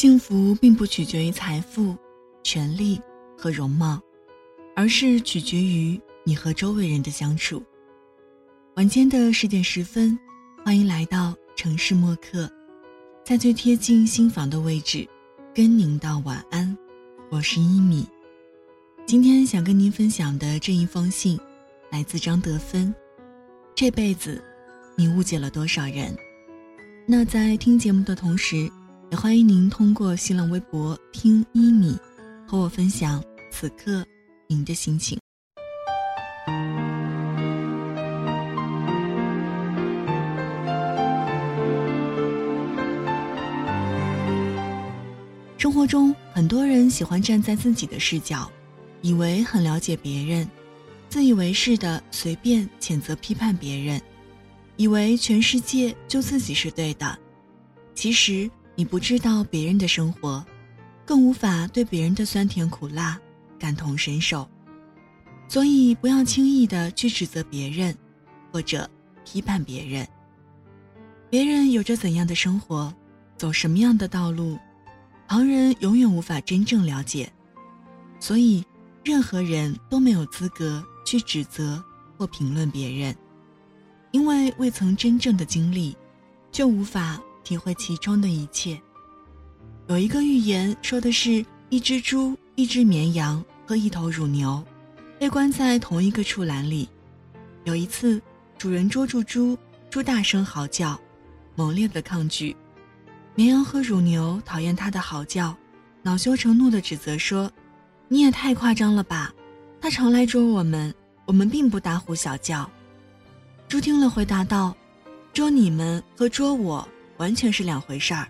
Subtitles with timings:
[0.00, 1.94] 幸福并不取决于财富、
[2.42, 2.98] 权力
[3.36, 4.00] 和容貌，
[4.74, 7.62] 而是取决于你和周围人的相处。
[8.76, 10.18] 晚间的十点十分，
[10.64, 12.50] 欢迎来到城市默客，
[13.26, 15.06] 在最贴近心房的位置，
[15.54, 16.74] 跟您道晚安。
[17.30, 18.08] 我是一米。
[19.06, 21.38] 今天想跟您分享的这一封信，
[21.90, 22.94] 来自张德芬。
[23.74, 24.42] 这辈子，
[24.96, 26.16] 你误解了多少人？
[27.04, 28.66] 那在听节目的同时。
[29.10, 31.98] 也欢迎您通过新浪微博“听一米”
[32.46, 34.06] 和我分享此刻
[34.46, 35.18] 您的心情。
[45.58, 48.48] 生活中，很多人喜欢站在自己的视角，
[49.02, 50.48] 以为很了解别人，
[51.08, 54.00] 自以为是的随便谴责批判别人，
[54.76, 57.18] 以为全世界就自己是对的。
[57.92, 58.48] 其实。
[58.80, 60.42] 你不知道别人的生活，
[61.04, 63.20] 更无法对别人的酸甜苦辣
[63.58, 64.48] 感同身受，
[65.48, 67.94] 所以不要轻易的去指责别人，
[68.50, 68.88] 或者
[69.22, 70.08] 批判别人。
[71.28, 72.90] 别人有着怎样的生活，
[73.36, 74.56] 走什么样的道路，
[75.28, 77.30] 旁人永远无法真正了解，
[78.18, 78.64] 所以
[79.04, 81.84] 任何人都没有资格去指责
[82.16, 83.14] 或评论别人，
[84.10, 85.94] 因为未曾真正的经历，
[86.50, 87.20] 就无法。
[87.50, 88.80] 体会其中的一切。
[89.88, 94.64] 有一个寓言说的是，一只猪、一只绵羊和一头乳牛，
[95.18, 96.88] 被关在同一个畜栏里。
[97.64, 98.22] 有一次，
[98.56, 99.58] 主人捉住猪，
[99.90, 100.96] 猪大声嚎叫，
[101.56, 102.56] 猛烈的抗拒。
[103.34, 105.52] 绵羊和乳牛讨厌它的嚎叫，
[106.02, 107.50] 恼羞成怒的指责说
[108.06, 109.34] ：“你也太夸张了吧！
[109.80, 110.94] 它常来捉我们，
[111.26, 112.70] 我们并不大呼小叫。”
[113.66, 114.72] 猪听了回答道
[115.34, 116.86] ：“捉你们和捉我。”
[117.20, 118.26] 完全是两回事儿，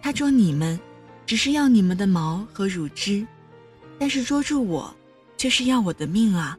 [0.00, 0.78] 他捉你们，
[1.26, 3.26] 只是要你们的毛和乳汁，
[3.98, 4.94] 但是捉住我，
[5.36, 6.56] 却是要我的命啊！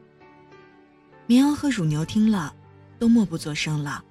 [1.26, 2.54] 绵羊和乳牛听了，
[2.98, 4.04] 都默不作声了。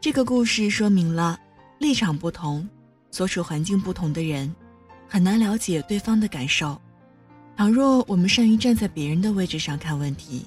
[0.00, 1.38] 这个故事说明了，
[1.78, 2.66] 立场不同、
[3.10, 4.52] 所处环境不同的人，
[5.06, 6.80] 很难了解对方的感受。
[7.54, 10.46] 倘若我们善于站在别人的位置上看问题，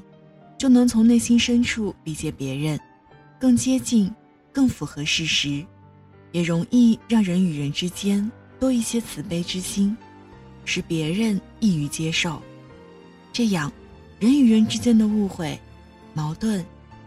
[0.58, 2.80] 就能从内心深处理解别人，
[3.40, 4.12] 更接近、
[4.52, 5.64] 更符合事实。
[6.36, 8.30] 也容易让人与人之间
[8.60, 9.96] 多一些慈悲之心，
[10.66, 12.42] 使别人易于接受。
[13.32, 13.72] 这样，
[14.20, 15.58] 人与人之间的误会、
[16.14, 16.62] 矛盾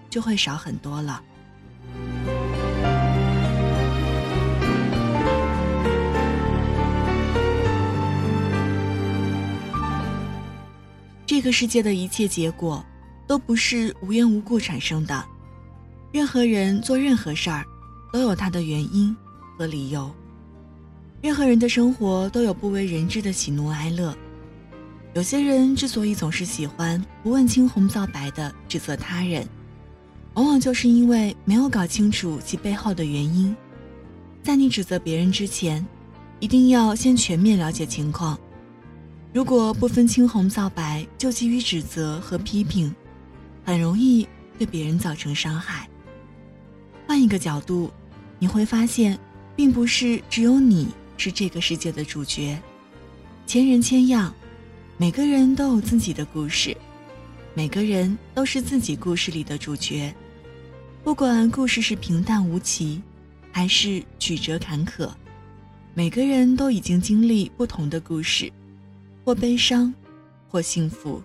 [0.09, 1.22] 就会少很多了。
[11.27, 12.83] 这个世界的一切结果，
[13.27, 15.22] 都不是无缘无故产生的。
[16.12, 17.62] 任何人做任何事儿。
[18.12, 19.14] 都有他的原因
[19.56, 20.10] 和理由。
[21.20, 24.16] 任何人的生活都有不为人知的喜怒哀乐。
[25.14, 29.48] 有些人之所以总是喜欢不问青红皂白的指责他人，
[30.34, 33.56] 往往就是因为没有搞清楚其背后的原因。
[34.42, 35.84] 在你指责别人之前，
[36.38, 38.38] 一定要先全面了解情况。
[39.32, 42.94] 如果不分青红皂白就急于指责和批评，
[43.64, 44.26] 很容易
[44.56, 45.88] 对别人造成伤害。
[47.18, 47.90] 换一个角度，
[48.38, 49.18] 你会发现，
[49.56, 50.86] 并不是只有你
[51.16, 52.56] 是这个世界的主角，
[53.44, 54.32] 千人千样，
[54.96, 56.76] 每个人都有自己的故事，
[57.54, 60.14] 每个人都是自己故事里的主角。
[61.02, 63.02] 不管故事是平淡无奇，
[63.50, 65.10] 还是曲折坎坷，
[65.94, 68.48] 每个人都已经经历不同的故事，
[69.24, 69.92] 或悲伤，
[70.48, 71.20] 或幸福。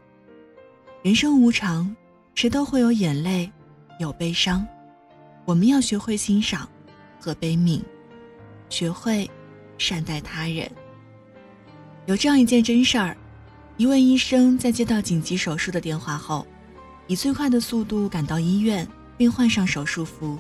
[1.04, 1.96] 人生无常，
[2.34, 3.48] 谁都会有眼泪，
[4.00, 4.66] 有悲伤。
[5.46, 6.68] 我们要学会欣赏
[7.20, 7.82] 和悲悯，
[8.70, 9.30] 学会
[9.78, 10.72] 善待他人。
[12.06, 13.18] 有这样一件真事儿：
[13.78, 16.48] 一位医生在接到紧急手术的电话后，
[17.08, 18.88] 以最快的速度赶到医院，
[19.18, 20.38] 并换上手术服。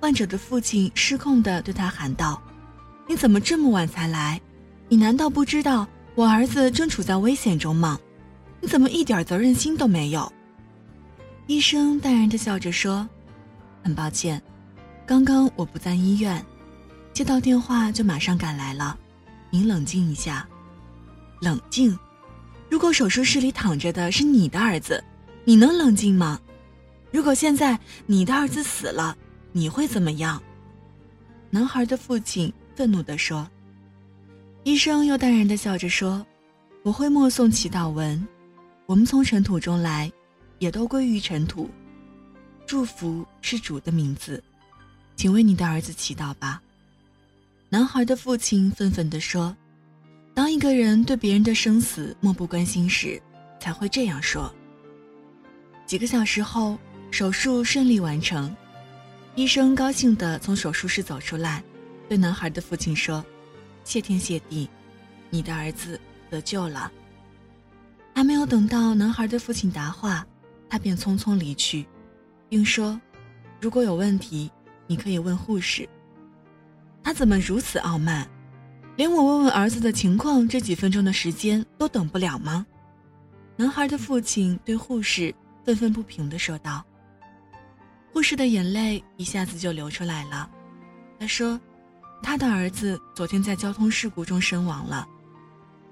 [0.00, 2.40] 患者的父亲失控地对他喊道
[3.08, 4.40] ：“你怎么这么晚才来？
[4.88, 7.98] 你难道不知道我儿子正处在危险中吗？
[8.60, 10.32] 你怎么一点责任心都没有？”
[11.48, 13.08] 医生淡然地笑着说。
[13.82, 14.40] 很抱歉，
[15.04, 16.44] 刚刚我不在医院，
[17.12, 18.98] 接到电话就马上赶来了。
[19.50, 20.48] 您冷静一下，
[21.40, 21.98] 冷静。
[22.70, 25.02] 如果手术室里躺着的是你的儿子，
[25.44, 26.40] 你能冷静吗？
[27.10, 29.16] 如果现在你的儿子死了，
[29.52, 30.42] 你会怎么样？
[31.50, 33.46] 男孩的父亲愤怒地说。
[34.64, 36.24] 医生又淡然地笑着说
[36.84, 38.26] ：“我会默诵祈祷文。
[38.86, 40.10] 我们从尘土中来，
[40.60, 41.68] 也都归于尘土。”
[42.72, 44.42] 祝福是主的名字，
[45.14, 46.62] 请为你的儿子祈祷吧。
[47.68, 49.54] 男孩的父亲愤愤地说
[50.32, 53.20] ：“当一个人对别人的生死漠不关心时，
[53.60, 54.50] 才会这样说。”
[55.84, 56.78] 几个小时后，
[57.10, 58.56] 手术顺利完成，
[59.34, 61.62] 医生高兴地从手术室走出来，
[62.08, 63.22] 对男孩的父亲说
[63.84, 64.66] ：“谢天谢地，
[65.28, 66.90] 你的儿子得救了。”
[68.16, 70.26] 还没有等到男孩的父亲答话，
[70.70, 71.84] 他便匆匆离去，
[72.52, 73.00] 并说
[73.62, 74.50] ：“如果有问题，
[74.86, 75.88] 你可以问护士。”
[77.02, 78.28] 他怎么如此傲慢？
[78.94, 82.66] 连我问问儿子的情况这几分钟的时间都等不了吗？
[83.56, 85.34] 男孩的父亲对护士
[85.64, 86.84] 愤愤不平地说道。
[88.12, 90.50] 护士的眼泪一下子就流出来了。
[91.18, 91.58] 他说
[92.22, 95.08] ：“他的儿子昨天在交通事故中身亡了。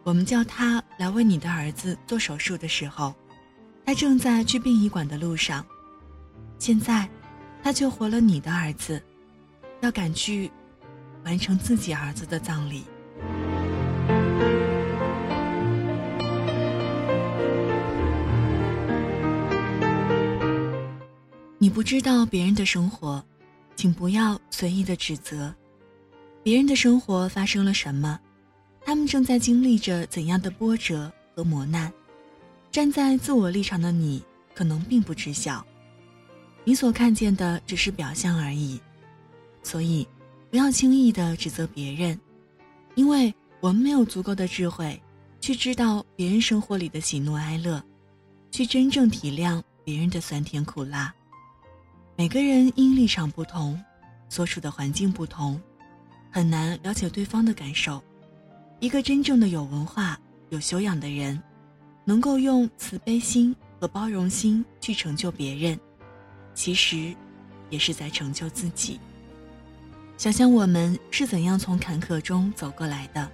[0.02, 3.14] 我们叫他来为你的儿子做手术的时候，
[3.86, 5.64] 他正在去殡仪馆的路上。
[6.60, 7.08] 现在，
[7.62, 9.02] 他救活了你的儿子，
[9.80, 10.48] 要赶去。”
[11.24, 12.84] 完成自己儿子的葬礼。
[21.58, 23.22] 你不知道别人的生活，
[23.76, 25.54] 请不要随意的指责。
[26.42, 28.18] 别人的生活发生了什么？
[28.82, 31.92] 他们正在经历着怎样的波折和磨难？
[32.70, 34.22] 站在自我立场的你，
[34.54, 35.62] 可能并不知晓。
[36.70, 38.80] 你所看见的只是表象而已，
[39.60, 40.06] 所以。
[40.48, 42.16] 不要轻易的指责别人，
[42.94, 45.02] 因为我们没有足够的智慧，
[45.40, 47.82] 去知道别人生活里的喜怒哀乐，
[48.52, 51.12] 去真正体谅别人的酸甜苦辣。
[52.16, 53.76] 每个人因立场不同，
[54.28, 55.60] 所处的环境不同，
[56.30, 58.00] 很难了解对方的感受。
[58.78, 60.16] 一个真正的有文化、
[60.50, 61.42] 有修养的人，
[62.04, 65.76] 能够用慈悲心和包容心去成就别人，
[66.54, 67.14] 其实，
[67.68, 69.00] 也是在成就自己。
[70.16, 73.30] 想想我们是怎样从坎坷中走过来的，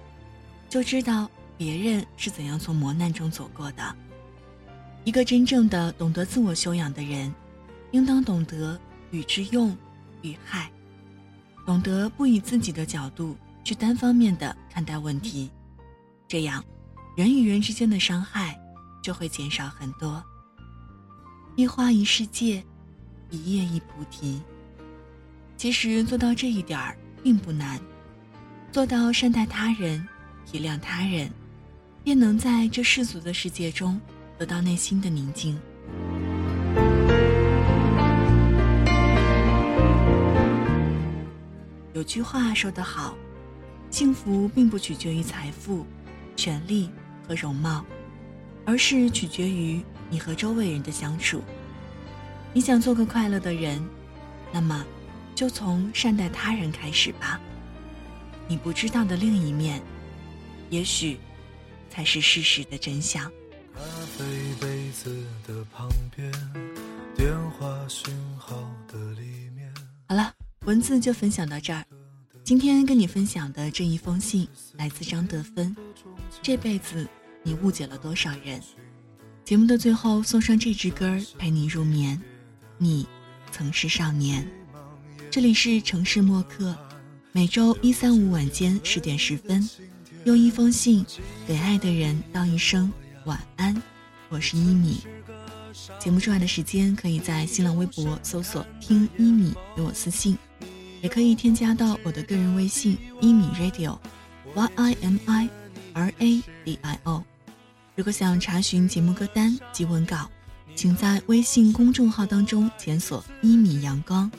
[0.69, 3.95] 就知道别人是怎样从磨难中走过的。
[5.03, 7.33] 一个真正的懂得自我修养的人，
[7.91, 8.79] 应当懂得
[9.11, 9.75] 与之用
[10.21, 10.71] 与害，
[11.65, 15.49] 懂得不以自己的角度去单方面的看待问题，
[16.27, 16.63] 这样，
[17.17, 18.57] 人与人之间的伤害
[19.01, 20.23] 就会减少很多。
[21.55, 22.63] 一花一世界，
[23.29, 24.41] 一叶一菩提。
[25.55, 27.79] 其实做到这一点儿并不难，
[28.71, 30.07] 做到善待他人、
[30.45, 31.31] 体谅他人，
[32.03, 33.99] 便能在这世俗的世界中
[34.37, 35.59] 得到内心的宁静。
[41.93, 43.17] 有句话说得好，
[43.89, 45.83] 幸福并不取决于财富、
[46.35, 46.91] 权力
[47.27, 47.83] 和容貌，
[48.63, 51.41] 而是取决于你和周围人的相处。
[52.53, 53.81] 你想做个快乐的人，
[54.51, 54.85] 那么。
[55.35, 57.39] 就从善待他人开始吧。
[58.47, 59.79] 你不知道的另一面，
[60.71, 61.19] 也许
[61.91, 63.31] 才是事实的真相。
[63.75, 63.81] 咖
[64.17, 64.25] 啡
[64.59, 66.31] 杯子的旁边，
[67.15, 69.71] 电话讯号的里面。
[70.09, 71.85] 好了，文字就分享到这儿。
[72.43, 75.77] 今天跟你分享的这一封信来自张德芬。
[76.41, 77.07] 这辈子
[77.43, 78.59] 你误解了多少人？
[79.45, 82.19] 节目的最后送上这支歌陪你入眠。
[82.79, 83.07] 你
[83.51, 84.47] 曾是少年。
[85.31, 86.75] 这里是城市默客，
[87.31, 89.67] 每周一、三、五晚间十点十分，
[90.25, 91.03] 用一封信
[91.47, 92.91] 给爱的人道一声
[93.25, 93.81] 晚安。
[94.29, 94.99] 我是一米。
[95.99, 100.37] 节目之外的时间，可以在新浪微博搜索“听一米”给我私信，
[101.01, 105.49] 也可以添加到我的个人微信“一米 radio”，y i m i
[105.93, 107.23] r a d i o。
[107.95, 110.29] 如果想查询节目歌单及文稿，
[110.75, 114.31] 请在微信公众号当中检索“一米阳光”。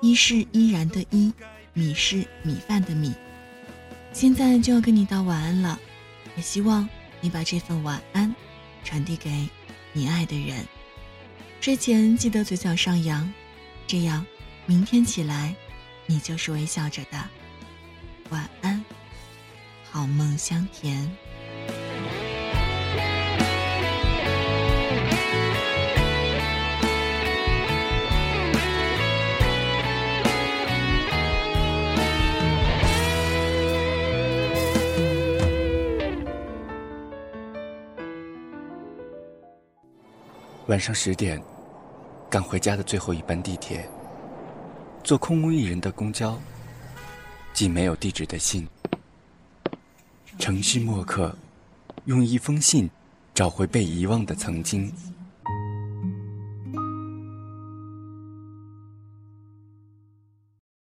[0.00, 1.32] 一是依然的依，
[1.72, 3.14] 米是米饭的米。
[4.12, 5.78] 现在就要跟你道晚安了，
[6.36, 6.86] 也希望
[7.22, 8.34] 你把这份晚安
[8.84, 9.48] 传递给
[9.94, 10.64] 你爱的人。
[11.60, 13.32] 睡前记得嘴角上扬，
[13.86, 14.26] 这样
[14.66, 15.54] 明天起来
[16.04, 17.24] 你就是微笑着的。
[18.28, 18.84] 晚安，
[19.90, 21.10] 好梦香甜。
[40.74, 41.40] 晚上十点，
[42.28, 43.88] 赶回家的最后一班地铁，
[45.04, 46.36] 坐空无一人的公交，
[47.52, 48.66] 寄没有地址的信。
[50.36, 51.32] 城市默客，
[52.06, 52.90] 用一封信
[53.32, 54.92] 找回被遗忘的曾经。